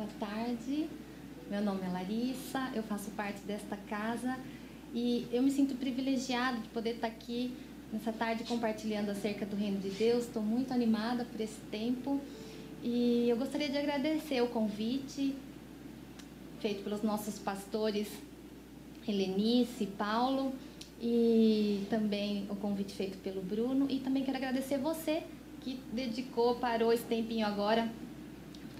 [0.00, 0.88] Boa tarde.
[1.50, 4.34] Meu nome é Larissa, eu faço parte desta casa
[4.94, 7.54] e eu me sinto privilegiada de poder estar aqui
[7.92, 10.24] nessa tarde compartilhando acerca do Reino de Deus.
[10.24, 12.18] Estou muito animada por esse tempo
[12.82, 15.34] e eu gostaria de agradecer o convite
[16.60, 18.08] feito pelos nossos pastores
[19.06, 20.54] Helenice e Paulo
[20.98, 25.24] e também o convite feito pelo Bruno e também quero agradecer você
[25.60, 27.86] que dedicou, parou esse tempinho agora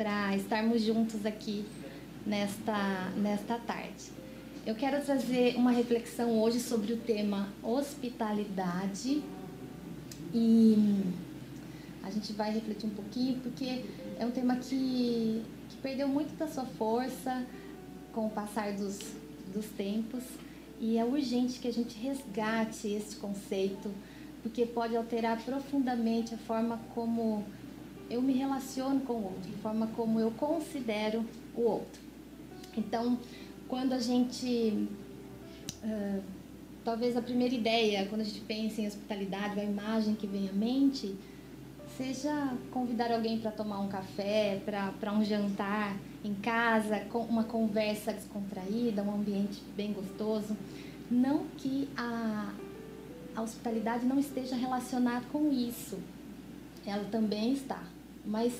[0.00, 1.62] para estarmos juntos aqui
[2.24, 4.10] nesta, nesta tarde.
[4.64, 9.22] Eu quero trazer uma reflexão hoje sobre o tema hospitalidade
[10.32, 11.04] e
[12.02, 13.84] a gente vai refletir um pouquinho porque
[14.18, 17.44] é um tema que, que perdeu muito da sua força
[18.14, 19.00] com o passar dos,
[19.52, 20.24] dos tempos
[20.80, 23.90] e é urgente que a gente resgate esse conceito
[24.42, 27.44] porque pode alterar profundamente a forma como
[28.10, 31.24] eu me relaciono com o outro, a forma como eu considero
[31.54, 32.02] o outro.
[32.76, 33.18] Então,
[33.68, 34.88] quando a gente.
[35.82, 36.22] Uh,
[36.84, 40.52] talvez a primeira ideia, quando a gente pensa em hospitalidade, a imagem que vem à
[40.52, 41.14] mente,
[41.96, 48.12] seja convidar alguém para tomar um café, para um jantar em casa, com uma conversa
[48.12, 50.56] descontraída, um ambiente bem gostoso.
[51.10, 52.52] Não que a,
[53.34, 55.98] a hospitalidade não esteja relacionada com isso,
[56.86, 57.82] ela também está,
[58.24, 58.52] mas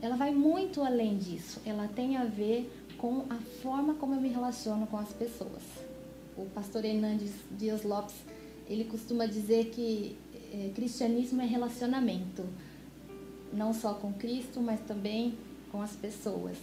[0.00, 1.60] ela vai muito além disso.
[1.64, 5.62] Ela tem a ver com a forma como eu me relaciono com as pessoas.
[6.36, 8.14] O pastor Hernandes Dias Lopes,
[8.68, 10.16] ele costuma dizer que
[10.52, 12.44] é, cristianismo é relacionamento,
[13.52, 15.34] não só com Cristo, mas também
[15.70, 16.56] com as pessoas.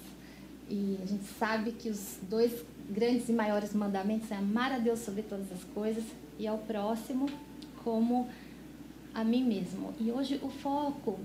[0.70, 5.00] E a gente sabe que os dois grandes e maiores mandamentos é amar a Deus
[5.00, 6.04] sobre todas as coisas
[6.40, 7.28] e ao próximo
[7.84, 8.30] como
[9.14, 9.94] a mim mesmo.
[10.00, 11.20] E hoje o foco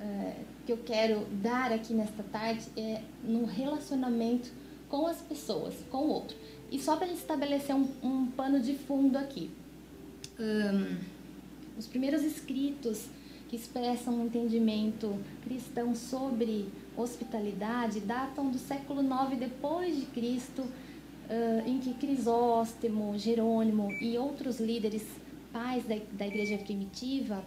[0.00, 4.50] é, que eu quero dar aqui nesta tarde é no relacionamento
[4.88, 6.36] com as pessoas, com o outro.
[6.70, 9.50] E só para estabelecer um, um, pano de fundo aqui.
[10.38, 10.96] Um,
[11.78, 13.08] os primeiros escritos
[13.48, 21.68] que expressam um entendimento cristão sobre hospitalidade datam do século IX depois de Cristo, uh,
[21.68, 25.04] em que Crisóstomo, Jerônimo e outros líderes
[25.52, 27.44] pais da, da igreja primitiva,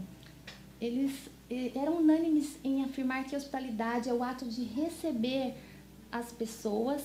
[0.80, 1.30] eles
[1.76, 5.56] eram unânimes em afirmar que a hospitalidade é o ato de receber
[6.12, 7.02] as pessoas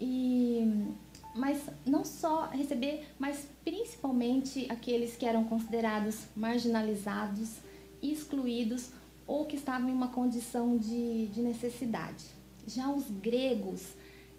[0.00, 0.92] e
[1.34, 7.58] mas não só receber, mas principalmente aqueles que eram considerados marginalizados,
[8.02, 8.90] excluídos
[9.26, 12.24] ou que estavam em uma condição de, de necessidade.
[12.66, 13.94] Já os gregos,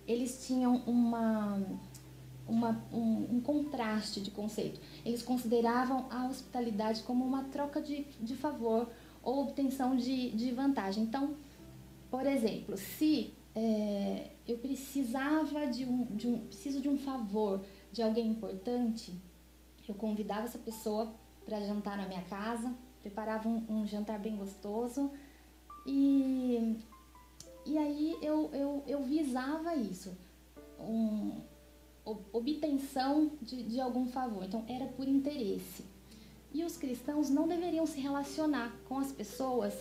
[0.05, 1.61] eles tinham uma,
[2.47, 4.81] uma, um, um, contraste de conceito.
[5.05, 8.89] Eles consideravam a hospitalidade como uma troca de, de favor
[9.23, 11.03] ou obtenção de, de vantagem.
[11.03, 11.35] Então,
[12.09, 17.61] por exemplo, se é, eu precisava de um, de um, preciso de um favor
[17.91, 19.13] de alguém importante,
[19.87, 21.13] eu convidava essa pessoa
[21.45, 25.11] para jantar na minha casa, preparava um, um, jantar bem gostoso
[25.85, 26.77] e,
[27.65, 30.15] e aí eu, eu, eu visava isso,
[30.79, 31.41] um,
[32.05, 35.90] obtenção de, de algum favor, então era por interesse.
[36.53, 39.73] E os cristãos não deveriam se relacionar com as pessoas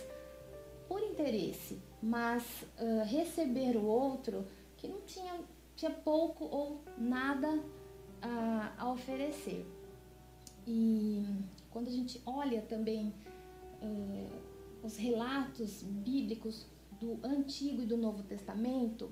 [0.87, 2.43] por interesse, mas
[2.79, 4.45] uh, receber o outro
[4.77, 5.39] que não tinha,
[5.75, 9.65] tinha pouco ou nada uh, a oferecer.
[10.65, 11.25] E
[11.69, 13.13] quando a gente olha também
[13.81, 14.29] uh,
[14.83, 16.65] os relatos bíblicos
[16.99, 19.11] do Antigo e do Novo Testamento,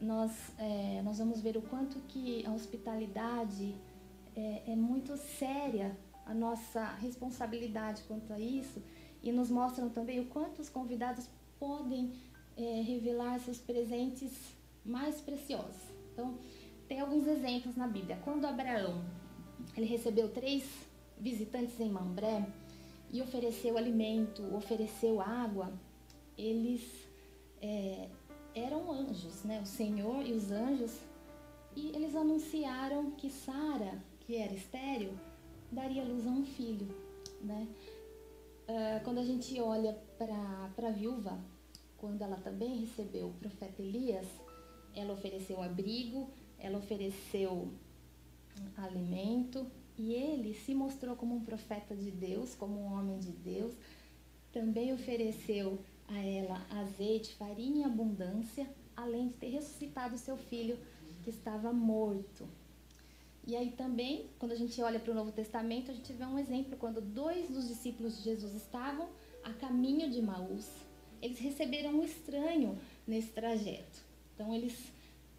[0.00, 3.74] nós, é, nós vamos ver o quanto que a hospitalidade
[4.36, 5.96] é, é muito séria,
[6.28, 8.82] a nossa responsabilidade quanto a isso,
[9.22, 11.28] e nos mostram também o quanto os convidados
[11.58, 12.12] podem
[12.56, 14.32] é, revelar seus presentes
[14.84, 15.82] mais preciosos.
[16.12, 16.38] Então,
[16.86, 18.20] tem alguns exemplos na Bíblia.
[18.24, 19.02] Quando Abraão
[19.76, 20.64] ele recebeu três
[21.18, 22.46] visitantes em Mambré
[23.10, 25.72] e ofereceu alimento, ofereceu água,
[26.36, 26.82] eles
[27.60, 28.08] é,
[28.54, 29.60] eram anjos, né?
[29.60, 31.00] O Senhor e os anjos,
[31.74, 35.12] e eles anunciaram que Sara, que era estéril,
[35.70, 36.88] daria luz a um filho,
[37.42, 37.68] né?
[38.68, 41.38] Uh, quando a gente olha para a viúva,
[41.96, 44.26] quando ela também recebeu o profeta Elias,
[44.94, 46.28] ela ofereceu abrigo,
[46.58, 47.72] ela ofereceu
[48.76, 49.66] alimento
[49.96, 53.74] e ele se mostrou como um profeta de Deus, como um homem de Deus.
[54.52, 60.78] Também ofereceu a ela azeite, farinha em abundância, além de ter ressuscitado seu filho
[61.22, 62.48] que estava morto.
[63.48, 66.38] E aí também, quando a gente olha para o Novo Testamento, a gente vê um
[66.38, 69.08] exemplo quando dois dos discípulos de Jesus estavam
[69.42, 70.68] a caminho de Maús.
[71.22, 74.04] Eles receberam um estranho nesse trajeto.
[74.34, 74.74] Então eles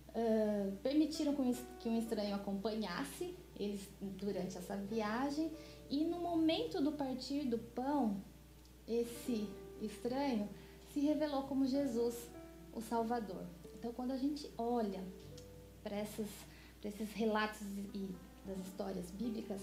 [0.07, 1.35] uh, permitiram
[1.79, 5.51] que um estranho acompanhasse eles durante essa viagem
[5.87, 8.23] e no momento do partir do pão,
[8.87, 9.47] esse
[9.83, 10.49] estranho
[10.91, 12.15] se revelou como Jesus,
[12.73, 13.45] o Salvador.
[13.77, 15.03] Então quando a gente olha
[15.83, 15.95] para
[16.83, 17.61] esses relatos
[17.93, 18.09] e
[18.45, 19.61] das histórias bíblicas,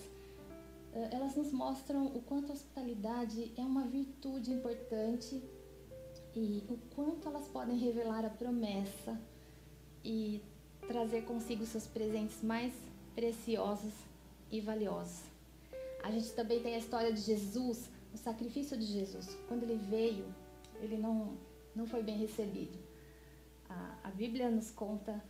[0.93, 5.43] eh, elas nos mostram o quanto a hospitalidade é uma virtude importante
[6.35, 9.19] e o quanto elas podem revelar a promessa
[10.05, 10.43] e
[10.87, 12.73] trazer consigo seus presentes mais
[13.15, 13.93] preciosos
[14.51, 15.23] e valiosos.
[16.03, 19.37] A gente também tem a história de Jesus, o sacrifício de Jesus.
[19.49, 20.27] Quando ele veio,
[20.81, 21.37] ele não,
[21.75, 22.79] não foi bem recebido.
[23.69, 25.21] A, a Bíblia nos conta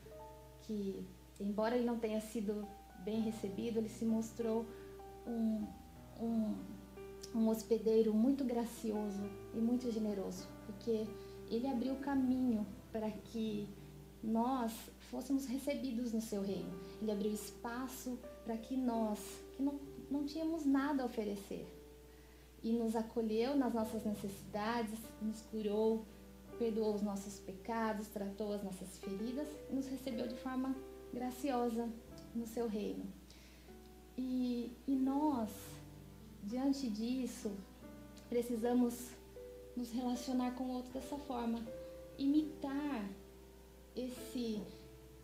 [0.62, 1.06] que,
[1.41, 2.67] embora ele não tenha sido
[3.05, 4.67] bem recebido, ele se mostrou
[5.27, 5.67] um,
[6.21, 6.55] um,
[7.35, 9.23] um hospedeiro muito gracioso
[9.55, 11.06] e muito generoso, porque
[11.49, 13.69] ele abriu o caminho para que
[14.23, 14.73] nós
[15.11, 16.73] fôssemos recebidos no seu reino.
[17.00, 19.19] Ele abriu espaço para que nós,
[19.56, 19.79] que não,
[20.11, 21.67] não tínhamos nada a oferecer,
[22.62, 26.05] e nos acolheu nas nossas necessidades, nos curou,
[26.59, 30.75] perdoou os nossos pecados, tratou as nossas feridas e nos recebeu de forma
[31.16, 31.88] graciosa
[32.34, 33.04] no seu reino.
[34.16, 35.50] E, e nós,
[36.44, 37.50] diante disso,
[38.28, 39.10] precisamos
[39.76, 41.60] nos relacionar com o outro dessa forma,
[42.18, 43.08] imitar
[43.94, 44.62] esse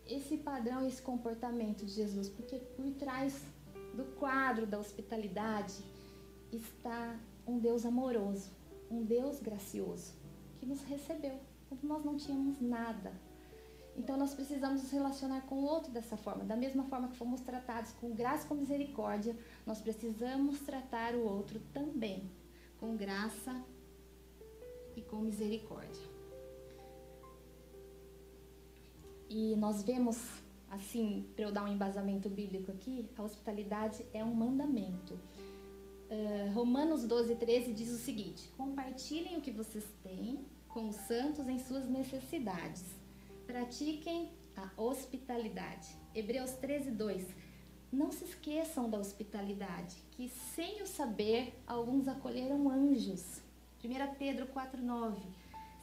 [0.05, 3.41] esse padrão, esse comportamento de Jesus, porque por trás
[3.95, 5.75] do quadro da hospitalidade
[6.53, 8.51] está um Deus amoroso,
[8.91, 10.13] um Deus gracioso,
[10.59, 13.13] que nos recebeu quando nós não tínhamos nada.
[13.97, 17.41] Então nós precisamos nos relacionar com o outro dessa forma, da mesma forma que fomos
[17.43, 19.37] tratados com graça e com misericórdia,
[19.67, 22.31] nós precisamos tratar o outro também
[22.79, 23.63] com graça
[24.97, 26.03] e com misericórdia.
[29.29, 30.19] E nós vemos,
[30.71, 35.15] assim, para eu dar um embasamento bíblico aqui, a hospitalidade é um mandamento.
[35.15, 41.49] Uh, Romanos 12, 13 diz o seguinte: Compartilhem o que vocês têm com os santos
[41.49, 43.02] em suas necessidades.
[43.53, 45.95] Pratiquem a hospitalidade.
[46.15, 47.23] Hebreus 13, 2.
[47.93, 53.43] Não se esqueçam da hospitalidade, que sem o saber alguns acolheram anjos.
[53.85, 55.21] 1 Pedro 4, 9.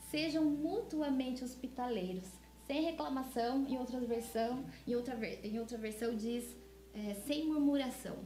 [0.09, 2.27] Sejam mutuamente hospitaleiros
[2.65, 6.57] sem reclamação, em outra versão, em outra, em outra versão diz
[6.91, 8.17] é, sem murmuração.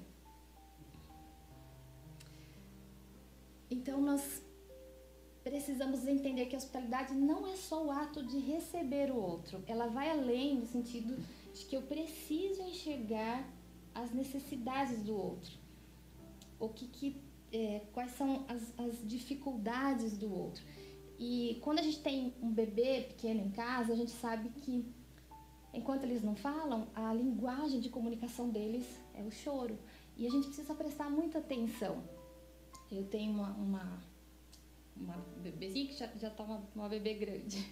[3.70, 4.42] Então nós
[5.44, 9.88] precisamos entender que a hospitalidade não é só o ato de receber o outro, ela
[9.88, 11.18] vai além no sentido
[11.54, 13.48] de que eu preciso enxergar
[13.94, 15.52] as necessidades do outro,
[16.60, 20.64] o que, que é, quais são as, as dificuldades do outro.
[21.20, 24.86] E quando a gente tem um bebê pequeno em casa, a gente sabe que
[25.74, 29.78] enquanto eles não falam, a linguagem de comunicação deles é o choro.
[30.16, 32.04] E a gente precisa prestar muita atenção.
[32.92, 34.04] Eu tenho uma, uma,
[34.96, 37.66] uma bebezinha que já, já tá uma, uma bebê grande.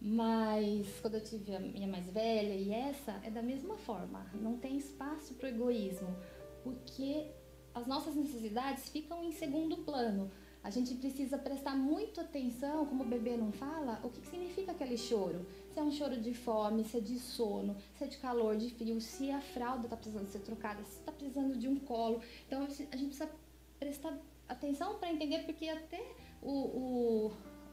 [0.00, 4.26] Mas quando eu tive a minha mais velha e essa, é da mesma forma.
[4.34, 6.16] Não tem espaço para o egoísmo,
[6.64, 7.26] porque
[7.74, 10.30] as nossas necessidades ficam em segundo plano.
[10.62, 14.72] A gente precisa prestar muito atenção, como o bebê não fala, o que, que significa
[14.72, 15.46] aquele choro.
[15.72, 18.70] Se é um choro de fome, se é de sono, se é de calor, de
[18.74, 22.20] frio, se a fralda está precisando ser trocada, se está precisando de um colo.
[22.46, 23.30] Então a gente precisa
[23.78, 24.18] prestar
[24.48, 26.04] atenção para entender, porque até
[26.42, 27.32] o,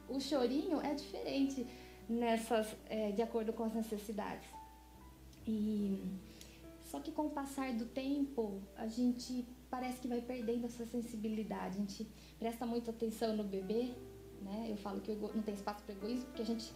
[0.10, 1.66] o, o chorinho é diferente
[2.08, 4.48] nessas, é, de acordo com as necessidades.
[5.46, 6.20] E
[6.84, 11.78] só que com o passar do tempo, a gente parece que vai perdendo essa sensibilidade.
[11.78, 12.08] A gente
[12.40, 13.94] presta muita atenção no bebê,
[14.42, 14.68] né?
[14.70, 16.72] Eu falo que não tem espaço para egoísmo porque a gente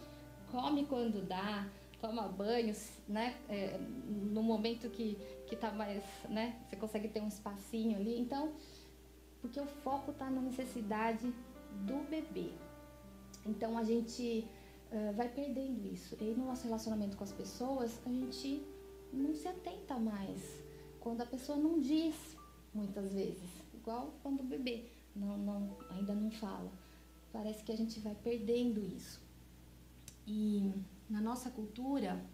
[0.50, 1.66] come quando dá,
[2.00, 2.74] toma banho,
[3.08, 3.36] né?
[3.48, 5.16] É, no momento que
[5.52, 6.58] que tá mais, né?
[6.66, 8.18] Você consegue ter um espacinho ali.
[8.18, 8.52] Então,
[9.42, 11.30] porque o foco está na necessidade
[11.86, 12.52] do bebê.
[13.44, 14.46] Então a gente
[14.90, 16.16] uh, vai perdendo isso.
[16.20, 18.64] E no nosso relacionamento com as pessoas, a gente
[19.12, 20.62] não se atenta mais.
[21.00, 22.36] Quando a pessoa não diz,
[22.72, 26.70] muitas vezes, igual quando o bebê não, não, ainda não fala.
[27.32, 29.20] Parece que a gente vai perdendo isso.
[30.26, 30.72] E
[31.08, 32.24] na nossa cultura,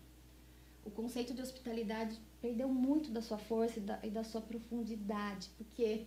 [0.84, 5.50] o conceito de hospitalidade perdeu muito da sua força e da, e da sua profundidade,
[5.56, 6.06] porque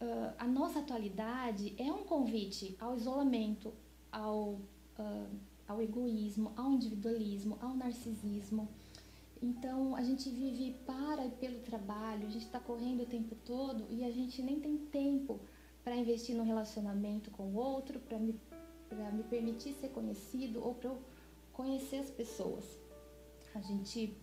[0.00, 3.72] uh, a nossa atualidade é um convite ao isolamento,
[4.10, 4.52] ao,
[4.98, 5.28] uh,
[5.66, 8.68] ao egoísmo, ao individualismo, ao narcisismo.
[9.42, 13.86] Então a gente vive para e pelo trabalho, a gente está correndo o tempo todo
[13.88, 15.40] e a gente nem tem tempo
[15.84, 18.34] para investir no relacionamento com o outro, para me
[19.12, 20.98] me permitir ser conhecido ou para eu
[21.52, 22.64] conhecer as pessoas.
[23.54, 24.16] A gente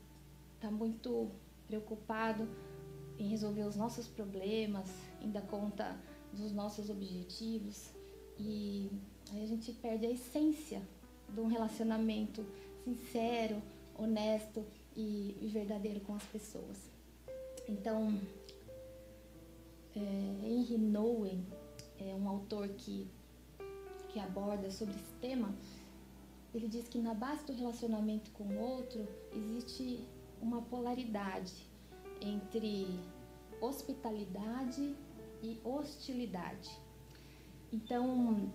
[0.55, 1.29] está muito
[1.67, 2.47] preocupado
[3.17, 4.89] em resolver os nossos problemas,
[5.29, 5.97] dar conta
[6.33, 7.89] dos nossos objetivos
[8.37, 8.89] e
[9.31, 10.81] aí a gente perde a essência
[11.29, 12.45] de um relacionamento
[12.83, 13.61] sincero,
[13.97, 14.63] honesto
[14.95, 16.91] e, verdadeiro com as pessoas.
[17.67, 18.19] Então,
[19.95, 19.99] é,
[20.47, 21.45] Henry Nouwen
[21.99, 23.07] é um autor que,
[24.09, 25.53] que aborda sobre esse tema.
[26.53, 30.05] Ele diz que na base do relacionamento com o outro existe
[30.41, 31.67] uma polaridade
[32.21, 32.87] entre
[33.59, 34.95] hospitalidade
[35.45, 36.69] e hostilidade.
[37.71, 38.51] Então,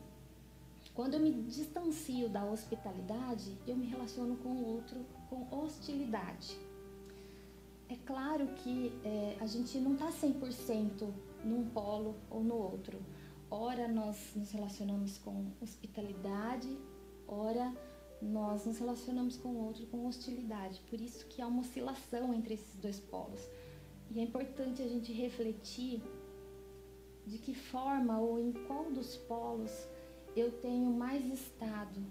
[0.94, 6.59] quando eu me distancio da hospitalidade, eu me relaciono com o outro com hostilidade.
[7.88, 11.12] É claro que é, a gente não está 100%
[11.44, 12.99] num polo ou no outro.
[13.50, 16.68] Ora nós nos relacionamos com hospitalidade,
[17.26, 17.73] ora
[18.23, 20.80] nós nos relacionamos com o outro com hostilidade.
[20.88, 23.40] Por isso que há uma oscilação entre esses dois polos.
[24.11, 26.02] E é importante a gente refletir
[27.30, 29.70] de que forma ou em qual dos polos
[30.34, 32.04] eu tenho mais estado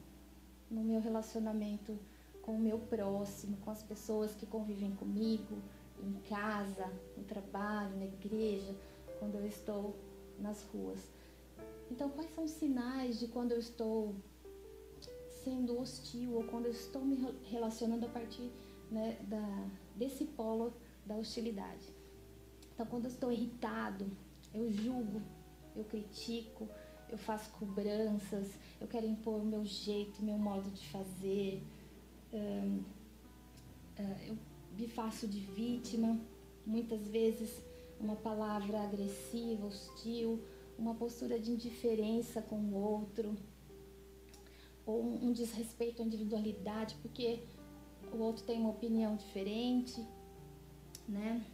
[0.71, 1.99] no meu relacionamento
[2.41, 5.57] com o meu próximo, com as pessoas que convivem comigo,
[6.01, 8.73] em casa, no trabalho, na igreja,
[9.19, 9.93] quando eu estou
[10.39, 11.11] nas ruas.
[11.91, 14.15] Então, quais são os sinais de quando eu estou
[15.43, 18.49] sendo hostil ou quando eu estou me relacionando a partir
[18.89, 20.73] né, da, desse polo
[21.05, 21.93] da hostilidade?
[22.73, 24.09] Então, quando eu estou irritado,
[24.53, 25.21] eu julgo,
[25.75, 26.67] eu critico,
[27.09, 28.47] eu faço cobranças,
[28.79, 31.63] eu quero impor o meu jeito, o meu modo de fazer,
[32.33, 32.83] uh,
[34.27, 34.37] eu
[34.77, 36.19] me faço de vítima,
[36.65, 37.61] muitas vezes
[37.99, 40.41] uma palavra agressiva, hostil,
[40.77, 43.35] uma postura de indiferença com o outro,
[44.85, 47.43] ou um desrespeito à individualidade, porque
[48.11, 50.03] o outro tem uma opinião diferente,
[51.07, 51.45] né?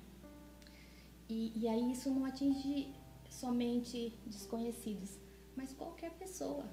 [1.30, 2.94] E, e aí isso não atinge
[3.30, 5.18] somente desconhecidos,
[5.56, 6.66] mas qualquer pessoa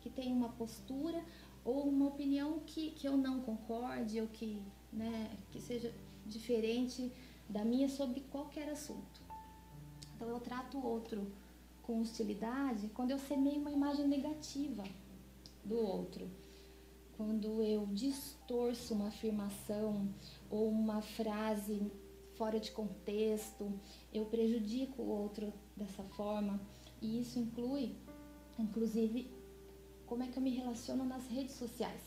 [0.00, 1.22] que tem uma postura
[1.64, 5.92] ou uma opinião que, que eu não concorde ou que, né, que seja
[6.26, 7.12] diferente
[7.48, 9.20] da minha sobre qualquer assunto.
[10.14, 11.26] Então eu trato o outro
[11.82, 14.84] com hostilidade quando eu semeio uma imagem negativa
[15.64, 16.30] do outro.
[17.16, 20.08] Quando eu distorço uma afirmação
[20.50, 21.90] ou uma frase
[22.40, 23.70] fora de contexto,
[24.10, 26.58] eu prejudico o outro dessa forma.
[26.98, 27.94] E isso inclui,
[28.58, 29.30] inclusive,
[30.06, 32.00] como é que eu me relaciono nas redes sociais.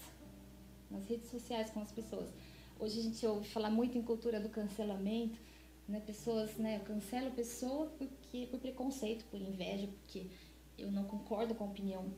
[0.90, 2.34] Nas redes sociais com as pessoas.
[2.80, 5.40] Hoje a gente ouve falar muito em cultura do cancelamento,
[5.88, 6.00] né?
[6.00, 6.78] Pessoas, né?
[6.78, 10.32] Eu cancelo a pessoa porque, por preconceito, por inveja, porque
[10.80, 12.12] eu não concordo com a opinião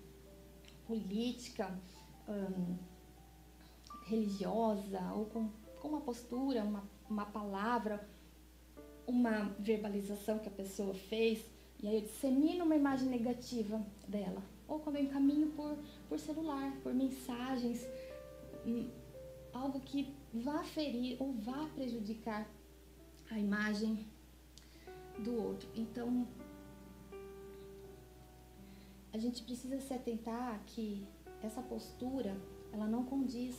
[0.87, 1.77] política,
[2.29, 2.77] hum,
[4.05, 5.49] religiosa ou com,
[5.81, 8.07] com uma postura, uma, uma palavra,
[9.05, 11.45] uma verbalização que a pessoa fez.
[11.81, 14.41] E aí eu dissemino uma imagem negativa dela.
[14.67, 15.77] Ou quando eu encaminho por,
[16.09, 17.85] por celular, por mensagens,
[18.65, 18.89] hum,
[19.53, 22.47] algo que vá ferir ou vá prejudicar
[23.29, 24.05] a imagem
[25.19, 25.69] do outro.
[25.75, 26.27] Então,
[29.13, 31.05] a gente precisa se atentar que
[31.41, 32.35] essa postura,
[32.73, 33.55] ela não condiz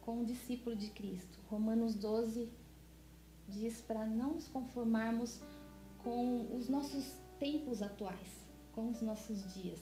[0.00, 1.38] com o discípulo de Cristo.
[1.48, 2.50] Romanos 12
[3.48, 5.40] diz para não nos conformarmos
[5.98, 9.80] com os nossos tempos atuais, com os nossos dias,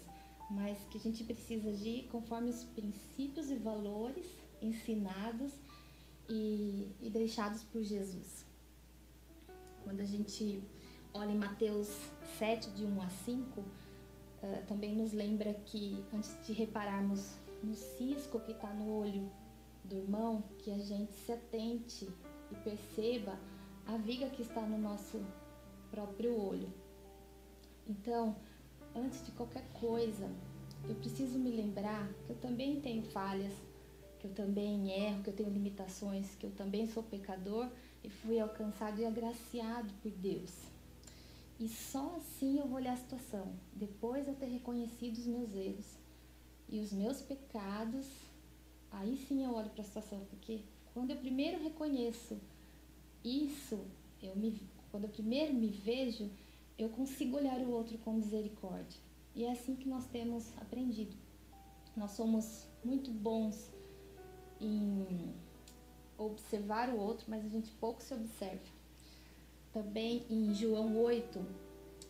[0.50, 4.26] mas que a gente precisa agir conforme os princípios e valores
[4.62, 5.52] ensinados
[6.28, 8.46] e, e deixados por Jesus.
[9.84, 10.62] Quando a gente
[11.12, 11.88] olha em Mateus
[12.38, 13.64] 7, de 1 a 5, uh,
[14.42, 19.30] eh, também nos lembra que antes de repararmos no cisco que está no olho
[19.84, 22.08] do irmão, que a gente se atente
[22.50, 23.38] e perceba
[23.86, 25.24] a viga que está no nosso
[25.90, 26.68] próprio olho.
[27.88, 28.34] Então,
[28.94, 30.28] antes de qualquer coisa,
[30.88, 33.52] eu preciso me lembrar que eu também tenho falhas,
[34.18, 37.68] que eu também erro, que eu tenho limitações, que eu também sou pecador
[38.02, 40.52] e fui alcançado e agraciado por Deus.
[41.58, 45.54] E só assim eu vou olhar a situação, depois de eu ter reconhecido os meus
[45.54, 45.86] erros
[46.68, 48.06] e os meus pecados,
[48.90, 50.60] aí sim eu olho para a situação, porque
[50.92, 52.38] quando eu primeiro reconheço
[53.26, 53.84] isso,
[54.22, 56.30] eu me, quando eu primeiro me vejo,
[56.78, 59.00] eu consigo olhar o outro com misericórdia.
[59.34, 61.16] E é assim que nós temos aprendido.
[61.96, 63.70] Nós somos muito bons
[64.60, 65.34] em
[66.16, 68.64] observar o outro, mas a gente pouco se observa.
[69.72, 71.44] Também em João 8,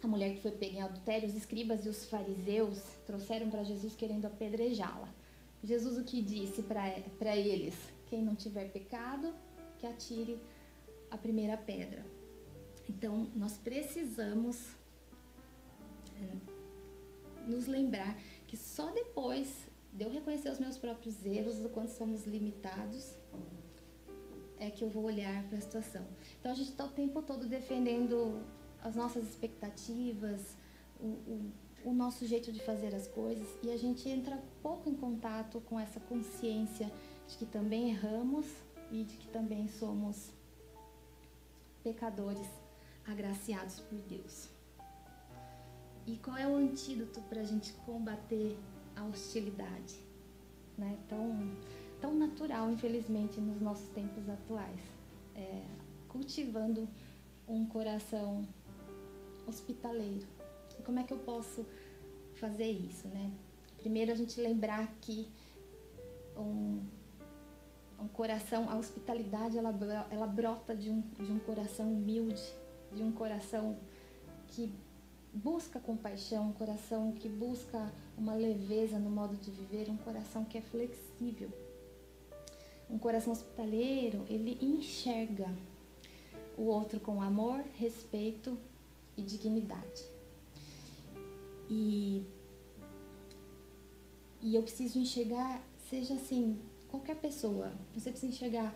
[0.03, 3.97] a mulher que foi pega em adultério, os escribas e os fariseus trouxeram para Jesus
[3.97, 5.13] querendo apedrejá-la.
[5.65, 7.75] Jesus o que disse para eles?
[8.07, 9.35] Quem não tiver pecado,
[9.79, 10.39] que atire
[11.17, 12.05] a primeira pedra.
[12.89, 14.77] Então, nós precisamos
[16.15, 21.91] é, nos lembrar que só depois de eu reconhecer os meus próprios erros, do quanto
[21.91, 23.17] somos limitados,
[24.59, 26.07] é que eu vou olhar para a situação.
[26.39, 28.43] Então, a gente está o tempo todo defendendo
[28.83, 30.57] as nossas expectativas,
[31.01, 31.53] o, o,
[31.87, 35.79] o nosso jeito de fazer as coisas, e a gente entra pouco em contato com
[35.81, 36.91] essa consciência
[37.27, 38.47] de que também erramos
[38.91, 40.33] e de que também somos
[41.87, 42.49] pecadores
[43.07, 44.49] agraciados por Deus.
[46.05, 48.59] E qual é o antídoto para a gente combater
[48.97, 49.95] a hostilidade?
[50.76, 50.99] Né?
[51.09, 51.57] Tão,
[52.00, 54.81] tão natural, infelizmente, nos nossos tempos atuais.
[55.37, 55.62] É,
[56.09, 56.88] cultivando
[57.47, 58.45] um coração
[59.47, 60.26] hospitaleiro.
[60.81, 61.64] E como é que eu posso
[62.35, 63.31] fazer isso, né?
[63.78, 65.28] Primeiro a gente lembrar que
[66.37, 66.83] um,
[68.00, 69.75] um coração, a hospitalidade ela,
[70.11, 72.43] ela brota de um, de um coração humilde,
[72.93, 73.76] de um coração
[74.49, 74.73] que
[75.33, 80.59] busca compaixão, um coração que busca uma leveza no modo de viver, um coração que
[80.59, 81.50] é flexível.
[82.88, 85.53] Um coração hospitaleiro, ele enxerga
[86.57, 88.57] o outro com amor, respeito
[89.17, 90.05] e dignidade.
[91.69, 92.25] E,
[94.41, 95.61] e eu preciso enxergar,
[95.91, 98.75] seja assim, qualquer pessoa, você precisa enxergar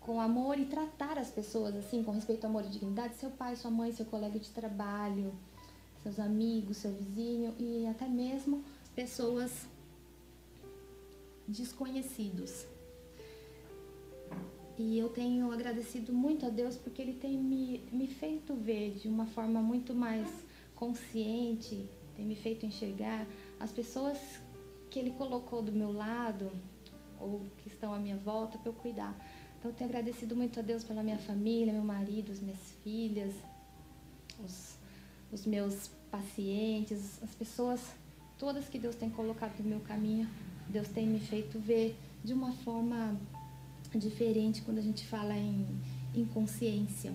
[0.00, 3.70] com amor e tratar as pessoas assim, com respeito, amor e dignidade, seu pai, sua
[3.70, 5.34] mãe, seu colega de trabalho,
[6.02, 8.62] seus amigos, seu vizinho e até mesmo
[8.94, 9.66] pessoas
[11.48, 12.66] desconhecidos.
[14.78, 19.08] E eu tenho agradecido muito a Deus porque Ele tem me, me feito ver de
[19.08, 20.28] uma forma muito mais
[20.76, 23.26] consciente, tem me feito enxergar
[23.58, 24.18] as pessoas
[24.88, 26.52] que Ele colocou do meu lado
[27.20, 29.16] ou que estão à minha volta para eu cuidar.
[29.58, 33.34] Então eu tenho agradecido muito a Deus pela minha família, meu marido, as minhas filhas,
[34.44, 34.76] os,
[35.32, 37.80] os meus pacientes, as pessoas
[38.38, 40.28] todas que Deus tem colocado no meu caminho.
[40.68, 43.16] Deus tem me feito ver de uma forma
[43.94, 45.66] diferente quando a gente fala em,
[46.14, 47.12] em consciência.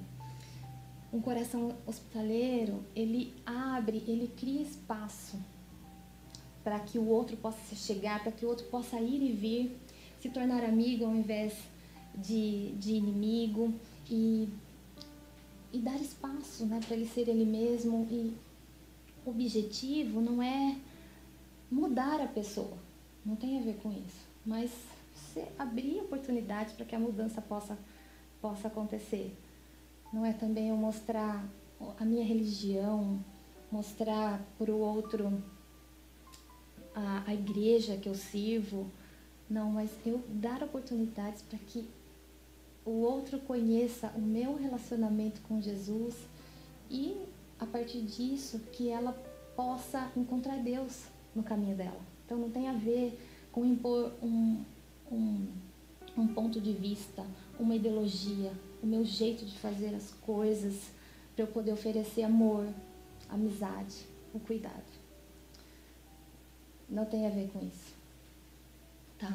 [1.11, 5.37] Um coração hospitaleiro, ele abre, ele cria espaço
[6.63, 9.77] para que o outro possa chegar, para que o outro possa ir e vir,
[10.21, 11.53] se tornar amigo ao invés
[12.15, 13.73] de, de inimigo
[14.09, 14.47] e,
[15.73, 18.07] e dar espaço né, para ele ser ele mesmo.
[18.09, 18.33] E
[19.25, 20.77] o objetivo não é
[21.69, 22.77] mudar a pessoa,
[23.25, 24.71] não tem a ver com isso, mas
[25.13, 27.77] você abrir oportunidades para que a mudança possa,
[28.41, 29.35] possa acontecer.
[30.11, 31.43] Não é também eu mostrar
[31.99, 33.23] a minha religião,
[33.71, 35.41] mostrar para o outro
[36.93, 38.91] a, a igreja que eu sirvo.
[39.51, 41.85] Não, mas eu dar oportunidades para que
[42.85, 46.15] o outro conheça o meu relacionamento com Jesus
[46.89, 47.17] e
[47.59, 49.11] a partir disso que ela
[49.53, 51.03] possa encontrar Deus
[51.35, 51.99] no caminho dela.
[52.25, 53.19] Então não tem a ver
[53.51, 54.63] com impor um,
[55.11, 55.47] um,
[56.17, 57.25] um ponto de vista,
[57.59, 60.91] uma ideologia, o meu jeito de fazer as coisas
[61.35, 62.65] para eu poder oferecer amor,
[63.29, 64.91] amizade, o cuidado.
[66.89, 67.90] Não tem a ver com isso.
[69.21, 69.31] Tá?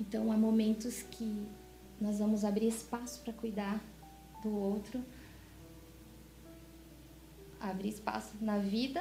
[0.00, 1.46] Então há momentos que
[2.00, 3.80] nós vamos abrir espaço para cuidar
[4.42, 5.00] do outro,
[7.60, 9.00] abrir espaço na vida,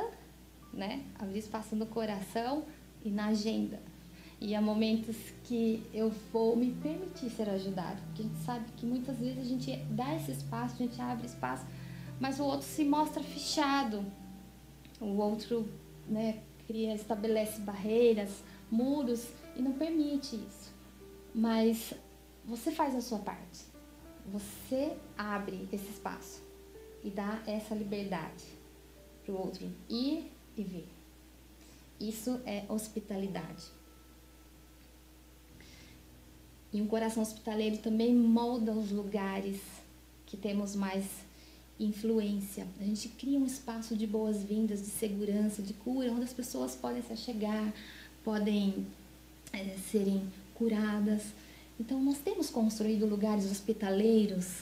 [0.71, 1.03] né?
[1.17, 2.63] Abrir espaço no coração
[3.03, 3.79] e na agenda.
[4.39, 7.99] E há momentos que eu vou me permitir ser ajudado.
[8.03, 11.25] Porque a gente sabe que muitas vezes a gente dá esse espaço, a gente abre
[11.25, 11.65] espaço,
[12.19, 14.05] mas o outro se mostra fechado.
[14.99, 15.67] O outro
[16.07, 20.71] né, cria, estabelece barreiras, muros e não permite isso.
[21.35, 21.93] Mas
[22.45, 23.65] você faz a sua parte.
[24.31, 26.41] Você abre esse espaço
[27.03, 28.45] e dá essa liberdade
[29.23, 30.87] para o outro ir e vir.
[31.99, 33.65] Isso é hospitalidade.
[36.73, 39.59] E um coração hospitaleiro também molda os lugares
[40.25, 41.05] que temos mais
[41.79, 42.67] influência.
[42.79, 47.01] A gente cria um espaço de boas-vindas, de segurança, de cura, onde as pessoas podem
[47.01, 47.73] se achegar,
[48.23, 48.85] podem
[49.53, 50.21] é, serem
[50.55, 51.23] curadas.
[51.79, 54.59] Então, nós temos construído lugares hospitaleiros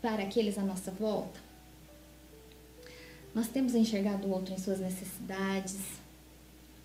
[0.00, 1.40] para aqueles à nossa volta.
[3.34, 5.78] Nós temos enxergado o outro em suas necessidades,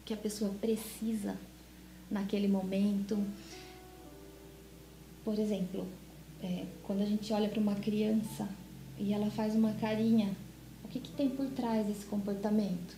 [0.04, 1.38] que a pessoa precisa
[2.10, 3.24] naquele momento.
[5.24, 5.88] Por exemplo,
[6.42, 8.50] é, quando a gente olha para uma criança
[8.98, 10.36] e ela faz uma carinha
[10.94, 12.96] que, que tem por trás desse comportamento?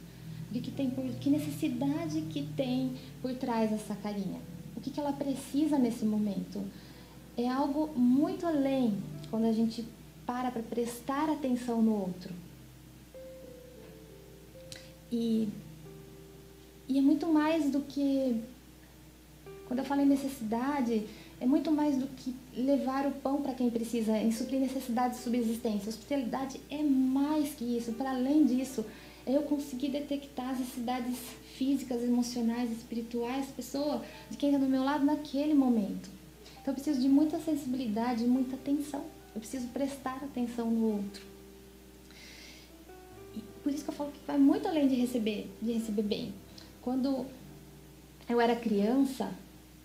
[0.55, 4.39] O que, tem por, que necessidade que tem por trás dessa carinha?
[4.75, 6.63] O que, que ela precisa nesse momento?
[7.37, 8.97] É algo muito além
[9.29, 9.85] quando a gente
[10.25, 12.33] para para prestar atenção no outro.
[15.11, 15.49] E,
[16.87, 18.41] e é muito mais do que.
[19.67, 21.05] Quando eu falo em necessidade,
[21.39, 25.23] é muito mais do que levar o pão para quem precisa, em suprir necessidades de
[25.23, 25.89] subsistência.
[25.89, 27.91] Hospitalidade é mais que isso.
[27.93, 31.17] Para além disso, é eu conseguir detectar as necessidades
[31.57, 36.09] físicas, emocionais, espirituais, pessoa, de quem está do meu lado naquele momento.
[36.61, 39.05] Então eu preciso de muita sensibilidade, muita atenção.
[39.33, 41.23] Eu preciso prestar atenção no outro.
[43.35, 46.33] E por isso que eu falo que vai muito além de receber, de receber bem.
[46.81, 47.25] Quando
[48.29, 49.31] eu era criança,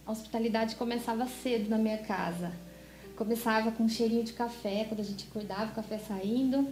[0.07, 2.53] a hospitalidade começava cedo na minha casa.
[3.17, 6.67] Começava com um cheirinho de café, quando a gente acordava, o café saindo.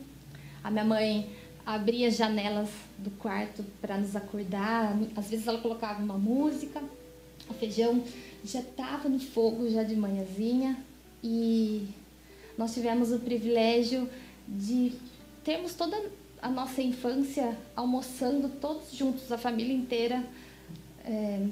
[0.64, 1.30] A minha mãe
[1.68, 4.96] abria as janelas do quarto para nos acordar.
[5.14, 6.82] Às vezes ela colocava uma música.
[7.46, 8.02] O feijão
[8.42, 10.82] já estava no fogo já de manhãzinha
[11.22, 11.86] e
[12.56, 14.08] nós tivemos o privilégio
[14.48, 14.94] de
[15.44, 20.24] termos toda a nossa infância almoçando todos juntos, a família inteira,
[21.04, 21.48] é,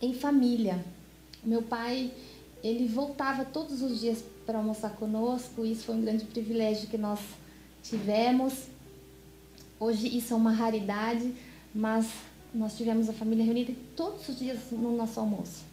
[0.00, 0.84] em família.
[1.44, 2.10] Meu pai,
[2.60, 7.20] ele voltava todos os dias para almoçar conosco, isso foi um grande privilégio que nós
[7.84, 8.71] tivemos.
[9.82, 11.34] Hoje isso é uma raridade,
[11.74, 12.08] mas
[12.54, 15.64] nós tivemos a família reunida todos os dias no nosso almoço.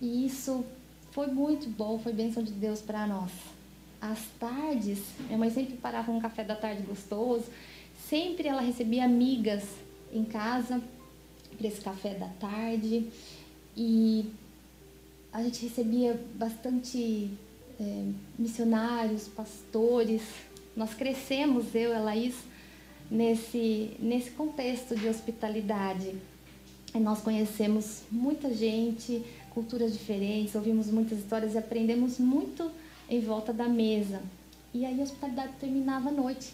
[0.00, 0.64] E isso
[1.10, 3.30] foi muito bom, foi bênção de Deus para nós
[4.00, 7.44] às tardes, minha mãe sempre parava um café da tarde gostoso,
[8.08, 9.62] sempre ela recebia amigas
[10.10, 10.82] em casa
[11.58, 13.10] para esse café da tarde
[13.76, 14.24] e
[15.30, 17.30] a gente recebia bastante
[17.78, 18.06] é,
[18.38, 20.22] missionários, pastores.
[20.74, 22.34] Nós crescemos, eu e a Laís,
[23.14, 26.16] nesse, nesse contexto de hospitalidade.
[26.92, 32.70] E nós conhecemos muita gente, culturas diferentes, ouvimos muitas histórias e aprendemos muito
[33.08, 34.20] em volta da mesa.
[34.72, 36.52] E aí a hospitalidade terminava à noite,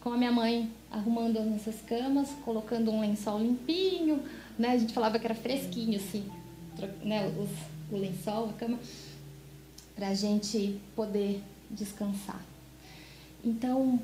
[0.00, 4.22] com a minha mãe arrumando as nossas camas, colocando um lençol limpinho,
[4.58, 4.72] né?
[4.72, 6.30] A gente falava que era fresquinho, assim,
[7.02, 7.32] né?
[7.90, 8.78] O lençol, a cama,
[9.94, 12.42] para a gente poder descansar.
[13.42, 13.98] Então,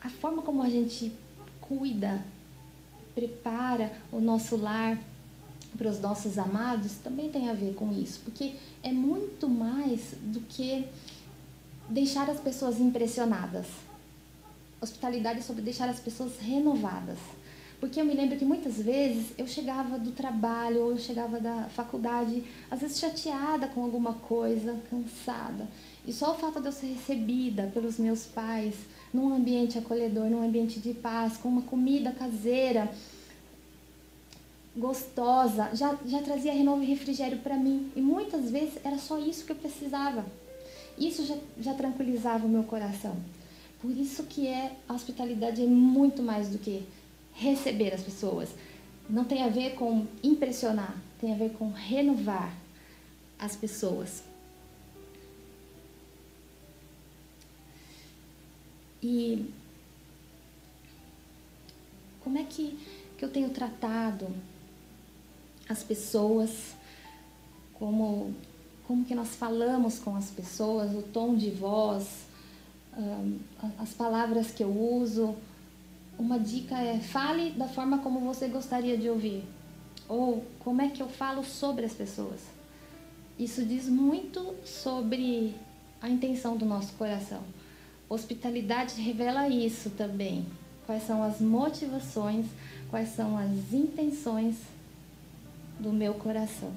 [0.00, 1.12] a forma como a gente
[1.68, 2.24] cuida,
[3.14, 4.98] prepara o nosso lar
[5.76, 10.40] para os nossos amados também tem a ver com isso, porque é muito mais do
[10.40, 10.86] que
[11.88, 13.66] deixar as pessoas impressionadas.
[14.80, 17.18] Hospitalidade é sobre deixar as pessoas renovadas.
[17.84, 21.64] Porque eu me lembro que muitas vezes eu chegava do trabalho ou eu chegava da
[21.64, 25.68] faculdade, às vezes chateada com alguma coisa, cansada.
[26.06, 28.74] E só o fato de eu ser recebida pelos meus pais
[29.12, 32.90] num ambiente acolhedor, num ambiente de paz, com uma comida caseira,
[34.74, 37.92] gostosa, já, já trazia renovo e refrigério para mim.
[37.94, 40.24] E muitas vezes era só isso que eu precisava.
[40.98, 43.14] Isso já, já tranquilizava o meu coração.
[43.82, 46.82] Por isso que é a hospitalidade é muito mais do que
[47.34, 48.50] receber as pessoas.
[49.08, 52.54] Não tem a ver com impressionar, tem a ver com renovar
[53.38, 54.22] as pessoas.
[59.02, 59.50] E
[62.20, 62.78] como é que,
[63.18, 64.28] que eu tenho tratado
[65.68, 66.74] as pessoas
[67.74, 68.34] como
[68.86, 72.26] como que nós falamos com as pessoas, o tom de voz,
[73.78, 75.34] as palavras que eu uso.
[76.18, 79.44] Uma dica é fale da forma como você gostaria de ouvir.
[80.08, 82.40] Ou como é que eu falo sobre as pessoas.
[83.38, 85.54] Isso diz muito sobre
[86.00, 87.42] a intenção do nosso coração.
[88.08, 90.46] Hospitalidade revela isso também.
[90.86, 92.46] Quais são as motivações,
[92.90, 94.56] quais são as intenções
[95.80, 96.72] do meu coração.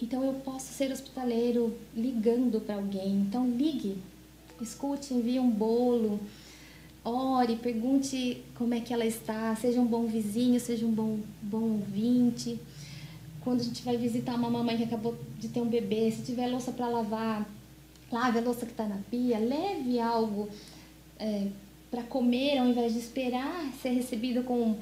[0.00, 3.22] Então eu posso ser hospitaleiro ligando para alguém.
[3.22, 3.96] Então ligue,
[4.62, 6.20] escute, envie um bolo,
[7.04, 11.62] ore, pergunte como é que ela está, seja um bom vizinho, seja um bom, bom
[11.62, 12.58] ouvinte.
[13.42, 16.48] Quando a gente vai visitar uma mamãe que acabou de ter um bebê, se tiver
[16.48, 17.48] louça para lavar,
[18.10, 20.48] lave a louça que está na pia, leve algo
[21.18, 21.46] é,
[21.90, 24.76] para comer ao invés de esperar ser recebido com,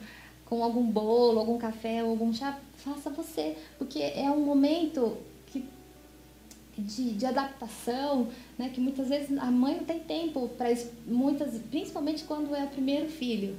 [0.46, 5.16] com algum bolo, algum café ou algum chá faça você, porque é um momento
[6.76, 10.74] de, de adaptação, né, que muitas vezes a mãe não tem tempo para
[11.06, 13.56] muitas, principalmente quando é o primeiro filho.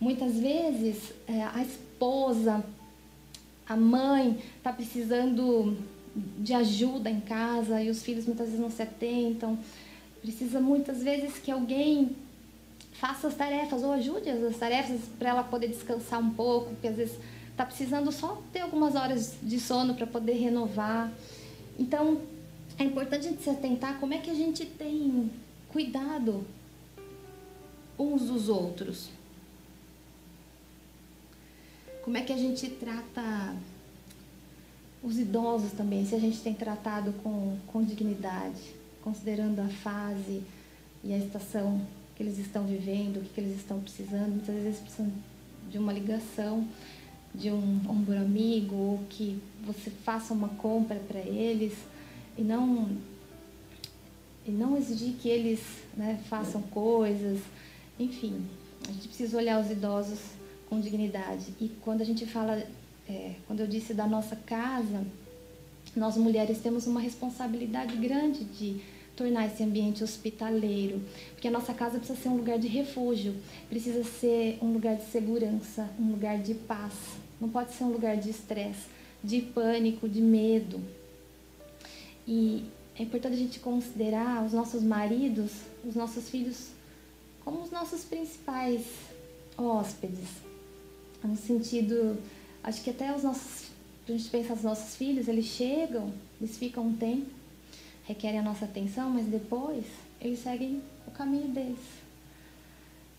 [0.00, 2.64] Muitas vezes é, a esposa,
[3.68, 5.76] a mãe está precisando
[6.38, 9.58] de ajuda em casa e os filhos muitas vezes não se atentam.
[10.20, 12.16] precisa muitas vezes que alguém
[12.92, 16.96] faça as tarefas ou ajude as tarefas para ela poder descansar um pouco, porque às
[16.96, 17.16] vezes
[17.50, 21.12] está precisando só ter algumas horas de sono para poder renovar.
[21.78, 22.20] Então,
[22.78, 25.30] é importante a gente se atentar como é que a gente tem
[25.68, 26.44] cuidado
[27.98, 29.10] uns dos outros.
[32.04, 33.56] Como é que a gente trata
[35.02, 40.42] os idosos também, se a gente tem tratado com, com dignidade, considerando a fase
[41.04, 41.80] e a estação
[42.16, 44.30] que eles estão vivendo, o que, que eles estão precisando.
[44.30, 45.12] Muitas vezes precisam
[45.70, 46.66] de uma ligação,
[47.34, 51.74] de um ombro amigo, ou que você faça uma compra para eles
[52.38, 52.88] e não
[54.46, 55.60] e não exigir que eles
[55.94, 57.38] né, façam coisas,
[58.00, 58.46] enfim,
[58.88, 60.20] a gente precisa olhar os idosos
[60.70, 61.52] com dignidade.
[61.60, 62.62] E quando a gente fala,
[63.06, 65.04] é, quando eu disse da nossa casa,
[65.94, 68.80] nós mulheres temos uma responsabilidade grande de
[69.14, 73.34] tornar esse ambiente hospitaleiro, porque a nossa casa precisa ser um lugar de refúgio,
[73.68, 76.94] precisa ser um lugar de segurança, um lugar de paz,
[77.40, 78.86] não pode ser um lugar de estresse,
[79.22, 80.80] de pânico, de medo.
[82.30, 82.62] E
[82.94, 85.50] é importante a gente considerar os nossos maridos,
[85.82, 86.68] os nossos filhos,
[87.42, 88.84] como os nossos principais
[89.56, 90.28] hóspedes.
[91.24, 92.18] No sentido,
[92.62, 93.70] acho que até os nossos,
[94.06, 97.30] a gente pensa nos nossos filhos, eles chegam, eles ficam um tempo,
[98.04, 99.86] requerem a nossa atenção, mas depois
[100.20, 101.78] eles seguem o caminho deles.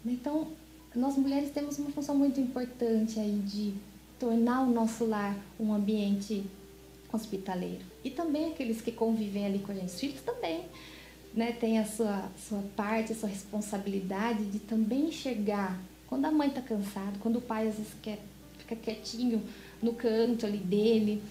[0.05, 0.49] Então,
[0.95, 3.73] nós mulheres temos uma função muito importante aí de
[4.19, 6.43] tornar o nosso lar um ambiente
[7.11, 7.83] hospitaleiro.
[8.03, 10.65] E também aqueles que convivem ali com a gente, os filhos também,
[11.33, 16.47] né, tem a sua, sua parte, a sua responsabilidade de também enxergar quando a mãe
[16.47, 18.19] está cansada, quando o pai às vezes quer
[18.57, 19.43] fica quietinho
[19.81, 21.23] no canto ali dele,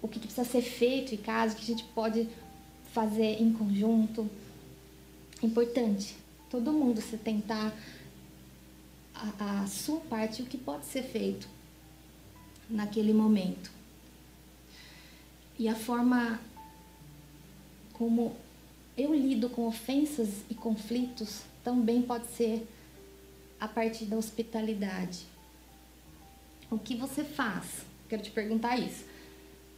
[0.00, 2.28] o que, que precisa ser feito em casa, o que a gente pode
[2.92, 4.28] fazer em conjunto.
[5.42, 6.16] Importante,
[6.50, 7.72] todo mundo se tentar
[9.14, 11.48] a, a sua parte, o que pode ser feito
[12.68, 13.70] naquele momento.
[15.58, 16.40] E a forma
[17.92, 18.34] como
[18.96, 22.66] eu lido com ofensas e conflitos também pode ser
[23.60, 25.20] a partir da hospitalidade.
[26.70, 27.84] O que você faz?
[28.08, 29.04] Quero te perguntar isso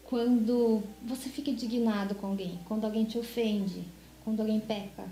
[0.05, 3.83] quando você fica indignado com alguém, quando alguém te ofende,
[4.23, 5.05] quando alguém peca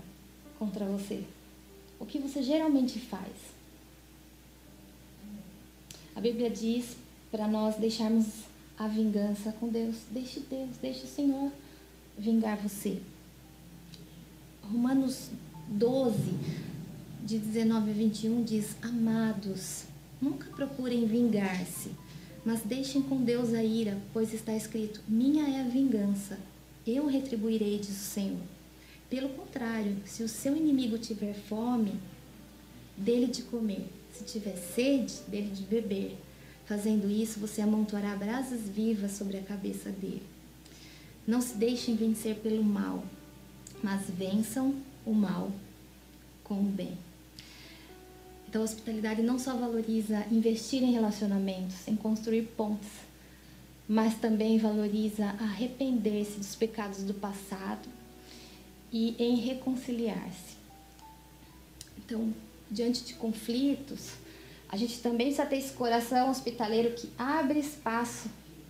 [0.57, 1.23] contra você?
[1.99, 3.33] O que você geralmente faz?
[6.15, 6.95] A Bíblia diz
[7.31, 8.27] para nós deixarmos
[8.77, 9.97] a vingança com Deus.
[10.11, 11.51] Deixe Deus, deixe o Senhor
[12.17, 12.99] vingar você.
[14.61, 15.29] Romanos
[15.67, 16.15] 12,
[17.23, 19.85] de 19 a 21 diz: Amados,
[20.21, 21.91] nunca procurem vingar-se
[22.45, 26.37] mas deixem com Deus a ira, pois está escrito: Minha é a vingança,
[26.85, 28.41] eu retribuirei, diz o Senhor.
[29.09, 31.93] Pelo contrário, se o seu inimigo tiver fome,
[32.97, 36.17] dele de comer, se tiver sede, dele de beber.
[36.65, 40.23] Fazendo isso, você amontoará brasas vivas sobre a cabeça dele.
[41.27, 43.03] Não se deixem vencer pelo mal,
[43.81, 45.51] mas vençam o mal
[46.43, 46.97] com o bem.
[48.47, 52.91] Então, a hospitalidade não só valoriza investir em relacionamentos, em construir pontes,
[53.87, 57.89] mas também valoriza arrepender-se dos pecados do passado
[58.91, 60.55] e em reconciliar-se.
[61.97, 62.33] Então,
[62.69, 64.11] diante de conflitos,
[64.73, 68.27] a gente também precisa ter esse coração hospitaleiro que abre espaço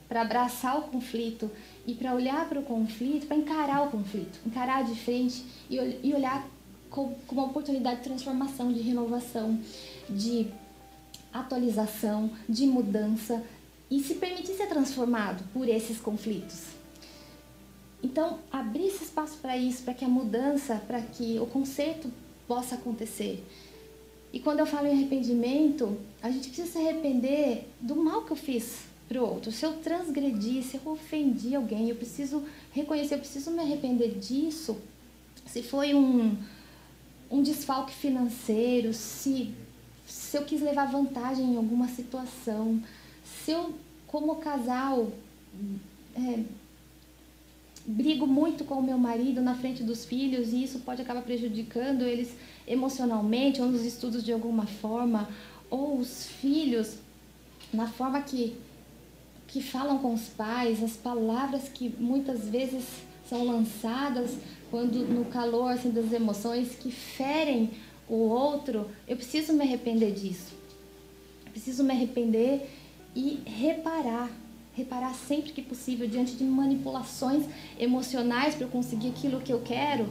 [0.10, 1.50] para abraçar o conflito
[1.88, 6.46] e para olhar para o conflito, para encarar o conflito, encarar de frente e, olhar
[6.90, 9.58] com, uma oportunidade de transformação, de renovação,
[10.10, 10.48] de
[11.32, 13.42] atualização, de mudança
[13.90, 16.66] e se permitir ser transformado por esses conflitos.
[18.04, 22.12] Então, abrir esse espaço para isso, para que a mudança, para que o conserto
[22.46, 23.42] possa acontecer.
[24.34, 28.36] E quando eu falo em arrependimento, a gente precisa se arrepender do mal que eu
[28.36, 29.52] fiz para o outro.
[29.52, 34.76] Se eu transgredi, se eu ofendi alguém, eu preciso reconhecer, eu preciso me arrepender disso.
[35.46, 36.36] Se foi um,
[37.30, 39.54] um desfalque financeiro, se,
[40.08, 42.82] se eu quis levar vantagem em alguma situação,
[43.24, 43.76] se eu,
[44.08, 45.12] como casal,
[46.16, 46.40] é,
[47.86, 52.04] brigo muito com o meu marido na frente dos filhos e isso pode acabar prejudicando
[52.04, 52.36] eles
[52.68, 55.28] emocionalmente ou nos estudos de alguma forma,
[55.70, 56.98] ou os filhos
[57.74, 58.56] na forma que,
[59.48, 62.86] que falam com os pais, as palavras que muitas vezes
[63.28, 64.38] são lançadas
[64.70, 67.72] quando no calor assim, das emoções que ferem
[68.08, 70.54] o outro, eu preciso me arrepender disso.
[71.46, 72.70] Eu preciso me arrepender
[73.16, 74.30] e reparar,
[74.74, 77.46] reparar sempre que possível diante de manipulações
[77.80, 80.08] emocionais para eu conseguir aquilo que eu quero.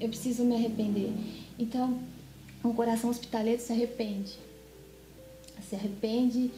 [0.00, 1.12] eu preciso me arrepender.
[1.56, 2.00] Então,
[2.64, 4.32] um coração hospitaleiro se arrepende.
[5.68, 6.50] Se arrepende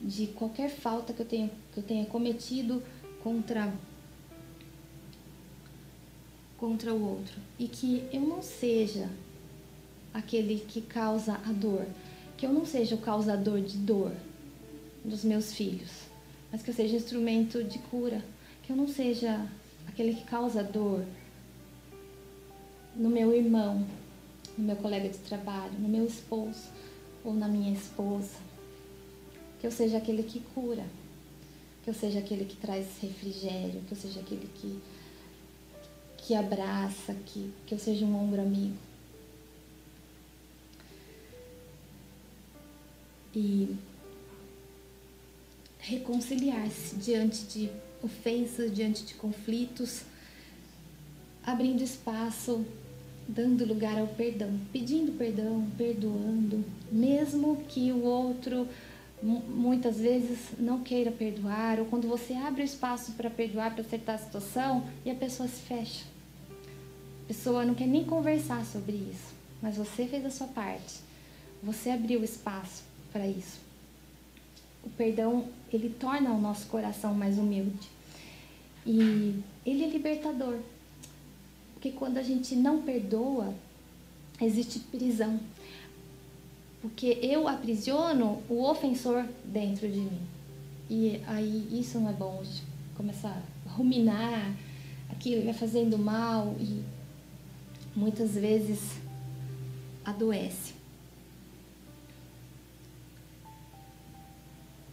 [0.00, 2.82] de qualquer falta que eu tenha, que eu tenha cometido
[3.22, 3.72] contra
[6.56, 9.10] contra o outro e que eu não seja
[10.14, 11.86] aquele que causa a dor,
[12.38, 14.12] que eu não seja o causador de dor
[15.06, 15.90] dos meus filhos,
[16.50, 18.22] mas que eu seja instrumento de cura,
[18.62, 19.46] que eu não seja
[19.86, 21.04] aquele que causa dor
[22.94, 23.86] no meu irmão,
[24.58, 26.68] no meu colega de trabalho, no meu esposo
[27.24, 28.38] ou na minha esposa,
[29.60, 30.84] que eu seja aquele que cura,
[31.84, 34.80] que eu seja aquele que traz refrigério, que eu seja aquele que
[36.18, 38.76] que abraça, que, que eu seja um ombro amigo.
[43.32, 43.76] E
[45.86, 47.70] reconciliar-se diante de
[48.02, 50.02] ofensas, diante de conflitos,
[51.44, 52.64] abrindo espaço,
[53.28, 58.68] dando lugar ao perdão, pedindo perdão, perdoando, mesmo que o outro
[59.22, 64.18] muitas vezes não queira perdoar, ou quando você abre espaço para perdoar, para acertar a
[64.18, 66.04] situação e a pessoa se fecha.
[67.24, 71.00] A pessoa não quer nem conversar sobre isso, mas você fez a sua parte.
[71.62, 73.65] Você abriu espaço para isso.
[74.86, 77.88] O perdão, ele torna o nosso coração mais humilde.
[78.86, 80.58] E ele é libertador.
[81.74, 83.52] Porque quando a gente não perdoa,
[84.40, 85.40] existe prisão.
[86.80, 90.20] Porque eu aprisiono o ofensor dentro de mim.
[90.88, 92.38] E aí isso não é bom.
[92.40, 92.62] A gente
[92.96, 94.54] começa a ruminar
[95.10, 96.84] aquilo, vai fazendo mal e
[97.94, 98.92] muitas vezes
[100.04, 100.75] adoece.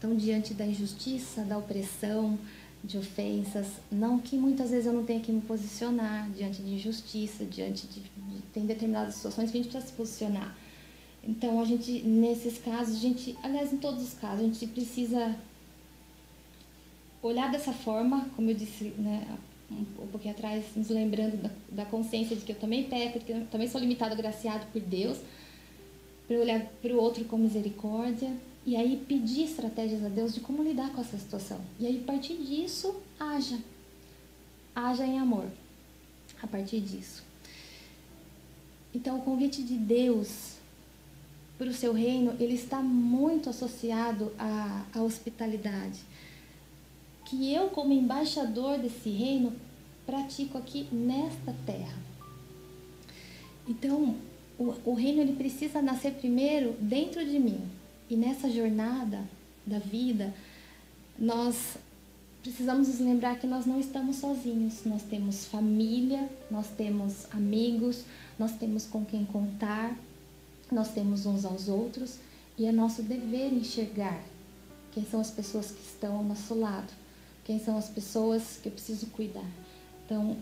[0.04, 2.38] Então, diante da injustiça, da opressão,
[2.84, 7.46] de ofensas, não que muitas vezes eu não tenha que me posicionar diante de injustiça,
[7.46, 10.58] diante de, de tem determinadas situações que a gente precisa se posicionar.
[11.24, 15.38] Então, a gente, nesses casos, a gente, aliás, em todos os casos, a gente precisa
[17.22, 19.26] olhar dessa forma, como eu disse né,
[19.72, 23.46] um, pouquinho atrás, nos lembrando da, da, consciência de que eu também peco, que eu
[23.46, 25.18] também sou limitado, agraciado por Deus,
[26.28, 28.30] para olhar para o outro com misericórdia
[28.66, 31.60] e aí pedir estratégias a Deus de como lidar com essa situação.
[31.80, 33.60] E aí, a partir disso, haja.
[34.74, 35.48] Haja em amor.
[36.42, 37.24] A partir disso.
[38.94, 40.54] Então, o convite de Deus
[41.58, 46.00] para o seu reino, ele está muito associado à, à hospitalidade.
[47.26, 49.54] Que eu, como embaixador desse reino,
[50.06, 51.98] pratico aqui nesta terra.
[53.68, 54.16] Então,
[54.58, 57.62] o, o reino ele precisa nascer primeiro dentro de mim.
[58.14, 59.24] E nessa jornada
[59.66, 60.32] da vida,
[61.18, 61.78] nós
[62.44, 64.86] precisamos nos lembrar que nós não estamos sozinhos.
[64.86, 68.04] Nós temos família, nós temos amigos,
[68.38, 69.98] nós temos com quem contar,
[70.72, 72.20] nós temos uns aos outros
[72.56, 74.24] e é nosso dever enxergar
[74.92, 76.94] quem são as pessoas que estão ao nosso lado,
[77.44, 79.50] quem são as pessoas que eu preciso cuidar.
[80.06, 80.38] Então,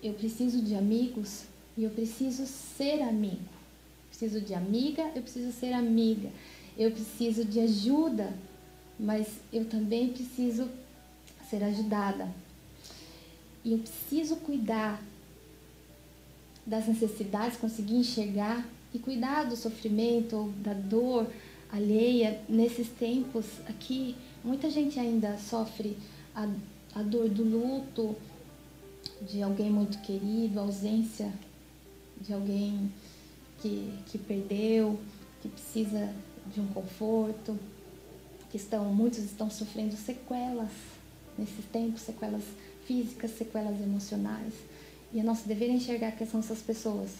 [0.00, 3.58] eu preciso de amigos e eu preciso ser amigo.
[4.08, 6.30] Preciso de amiga, eu preciso ser amiga.
[6.78, 8.32] Eu preciso de ajuda,
[8.98, 10.68] mas eu também preciso
[11.50, 12.28] ser ajudada.
[13.64, 15.02] E eu preciso cuidar
[16.64, 18.64] das necessidades, conseguir enxergar
[18.94, 21.26] e cuidar do sofrimento ou da dor
[21.70, 25.96] alheia nesses tempos aqui muita gente ainda sofre
[26.34, 26.48] a,
[26.94, 28.16] a dor do luto
[29.22, 31.32] de alguém muito querido, a ausência
[32.20, 32.90] de alguém
[33.60, 34.98] que, que perdeu,
[35.42, 36.12] que precisa
[36.52, 37.58] de um conforto,
[38.50, 40.70] que estão, muitos estão sofrendo sequelas
[41.36, 42.42] nesses tempos, sequelas
[42.86, 44.52] físicas, sequelas emocionais.
[45.12, 47.10] E é nosso dever enxergar que são essas pessoas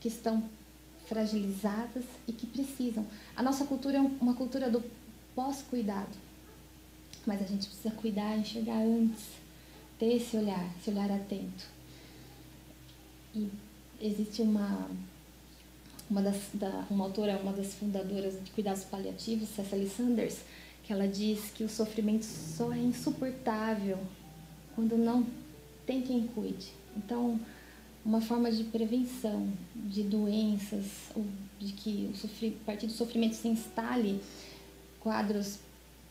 [0.00, 0.42] que estão
[1.06, 3.06] fragilizadas e que precisam.
[3.36, 4.82] A nossa cultura é uma cultura do
[5.34, 6.16] pós-cuidado,
[7.26, 9.24] mas a gente precisa cuidar, enxergar antes,
[9.98, 11.64] ter esse olhar, esse olhar atento.
[13.34, 13.50] E
[14.00, 14.88] existe uma
[16.10, 20.38] uma das da, uma autora, uma das fundadoras de cuidados paliativos, Cecily Sanders,
[20.82, 23.98] que ela diz que o sofrimento só é insuportável
[24.74, 25.26] quando não
[25.86, 26.72] tem quem cuide.
[26.96, 27.40] Então,
[28.04, 30.84] uma forma de prevenção de doenças,
[31.14, 31.24] ou
[31.58, 34.20] de que o sofri, a partir do sofrimento se instale
[35.00, 35.58] quadros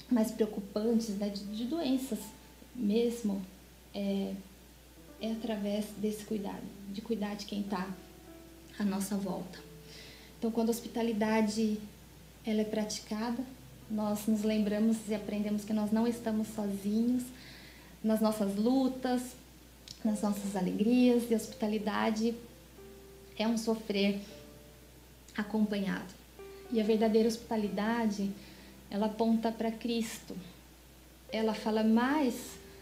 [0.09, 2.19] mais preocupantes né, de, de doenças
[2.75, 3.41] mesmo,
[3.93, 4.33] é,
[5.21, 7.87] é através desse cuidado, de cuidar de quem está
[8.79, 9.72] à nossa volta.
[10.43, 11.79] Então, quando a hospitalidade
[12.45, 13.41] ela é praticada,
[13.89, 17.23] nós nos lembramos e aprendemos que nós não estamos sozinhos
[18.03, 19.37] nas nossas lutas,
[20.03, 22.35] nas nossas alegrias e hospitalidade
[23.39, 24.19] é um sofrer
[25.37, 26.13] acompanhado.
[26.73, 28.29] E a verdadeira hospitalidade,
[28.91, 30.35] ela aponta para Cristo.
[31.31, 32.35] Ela fala mais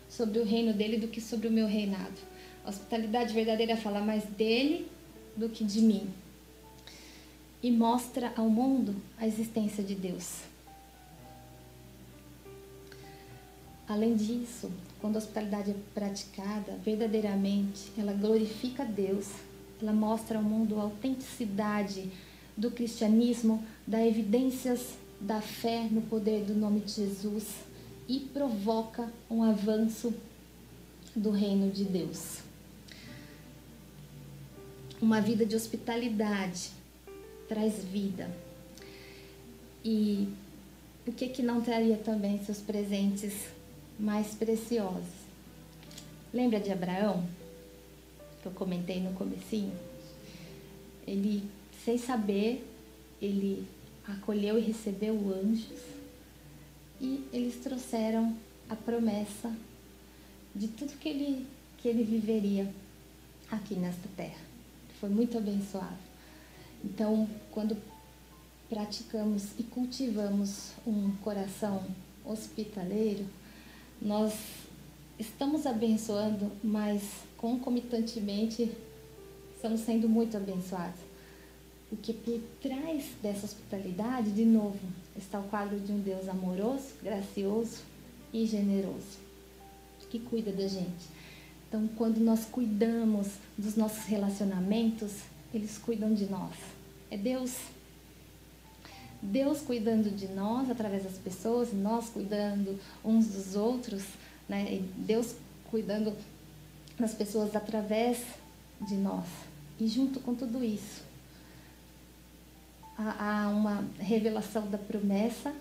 [0.09, 2.20] sobre o reino dele do que sobre o meu reinado.
[2.66, 4.89] A hospitalidade verdadeira fala mais dele
[5.38, 6.12] do que de mim.
[7.62, 10.41] E mostra ao mundo a existência de Deus.
[13.88, 19.28] Além disso, quando a hospitalidade é praticada verdadeiramente, ela glorifica Deus,
[19.82, 22.09] ela mostra ao mundo a autenticidade
[22.55, 27.47] do cristianismo, dá evidências da fé no poder do nome de Jesus
[28.07, 30.14] e provoca um avanço
[31.16, 32.39] do reino de Deus.
[35.01, 36.72] Uma vida de hospitalidade
[37.52, 38.32] traz vida.
[39.84, 40.30] E
[41.06, 43.34] o que que não traria também seus presentes
[43.99, 45.04] mais preciosos?
[46.34, 47.28] Lembra de Abraão?
[48.41, 49.74] Que eu comentei no comecinho?
[51.06, 51.43] Ele,
[51.84, 52.66] sem saber,
[53.22, 53.68] ele
[54.08, 55.82] acolheu e recebeu anjos
[57.02, 58.34] e eles trouxeram
[58.70, 59.54] a promessa
[60.56, 61.45] de tudo que ele,
[61.80, 62.74] que ele viveria
[63.52, 64.39] aqui nesta terra.
[65.02, 66.11] Foi muito abençoado.
[66.84, 67.78] Então, quando
[68.70, 71.84] praticamos e cultivamos um coração
[72.26, 73.26] hospitaleiro,
[74.02, 74.34] nós
[75.20, 77.04] estamos abençoando, mas
[77.38, 78.72] concomitantemente
[79.56, 81.00] estamos sendo muito abençoados.
[81.90, 84.80] Porque por trás dessa hospitalidade, de novo,
[85.16, 87.82] está o quadro de um Deus amoroso, gracioso
[88.34, 89.20] e generoso,
[90.10, 91.06] que cuida da gente.
[91.68, 93.28] Então, quando nós cuidamos
[93.58, 95.12] dos nossos relacionamentos,
[95.54, 96.56] eles cuidam de nós.
[97.10, 97.56] É Deus.
[99.22, 104.04] Deus cuidando de nós através das pessoas, nós cuidando uns dos outros,
[104.49, 104.82] né?
[104.97, 105.36] Deus
[105.70, 106.16] cuidando
[106.99, 108.24] das pessoas através
[108.82, 109.26] de nós.
[109.80, 111.04] E junto com tudo isso,
[112.97, 115.54] há uma revelação da promessa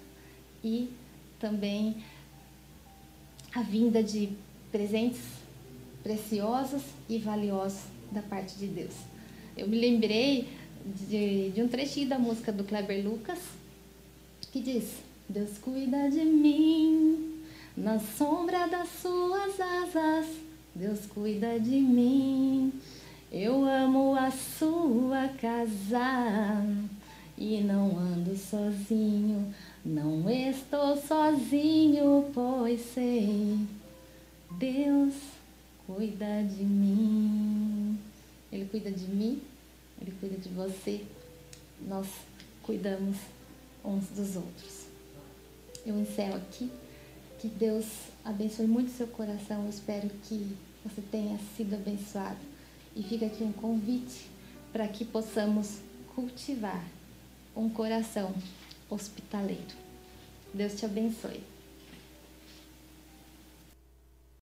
[0.63, 0.91] e
[1.39, 2.03] também
[3.55, 4.33] a vinda de
[4.71, 5.21] presentes
[6.03, 8.95] preciosos e valiosos da parte de Deus.
[9.57, 10.49] Eu me lembrei
[11.09, 13.39] de, de um trechinho da música do Kleber Lucas
[14.53, 14.85] que diz:
[15.29, 17.41] Deus cuida de mim
[17.77, 20.27] na sombra das suas asas.
[20.75, 22.73] Deus cuida de mim.
[23.33, 26.65] Eu amo a sua casa
[27.39, 33.57] e não ando sozinho, não estou sozinho, pois sei,
[34.59, 35.15] Deus
[35.87, 37.99] cuida de mim.
[38.53, 39.43] Ele cuida de mim,
[40.01, 41.05] ele cuida de você,
[41.81, 42.07] nós
[42.63, 43.17] cuidamos
[43.85, 44.87] uns dos outros.
[45.85, 46.71] Eu encerro aqui.
[47.39, 47.87] Que Deus
[48.25, 49.65] abençoe muito seu coração.
[49.65, 52.39] Eu espero que você tenha sido abençoado.
[52.95, 54.29] E fica aqui um convite
[54.73, 55.79] para que possamos
[56.15, 56.85] cultivar
[57.57, 58.35] um coração
[58.91, 59.75] hospitaleiro.
[60.53, 61.50] Deus te abençoe.